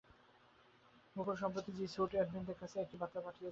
[1.15, 3.49] Google সম্প্রতি G Suite অ্যাডমিনদের কাছে একটি বার্তা পাঠিয়েছে।